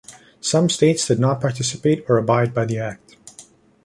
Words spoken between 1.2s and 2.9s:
participate or abide by the